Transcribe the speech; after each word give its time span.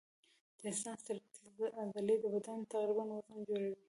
د 0.57 0.61
انسان 0.69 0.95
سکلیټي 0.99 1.65
عضلې 1.79 2.15
د 2.19 2.25
بدن 2.33 2.59
تقریباً 2.71 3.05
وزن 3.15 3.39
جوړوي. 3.47 3.75